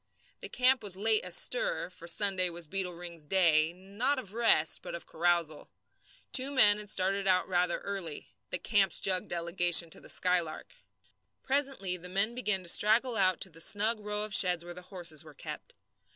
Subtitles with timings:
[0.39, 4.95] The camp was late astir, for Sunday was Beetle Ring's day not of rest, but
[4.95, 5.69] of carousal.
[6.33, 10.73] Two men had started out rather early the camp's jug delegation to the Skylark.
[11.43, 14.81] Presently the men began to straggle out to the snug row of sheds where the
[14.81, 15.75] horses were kept.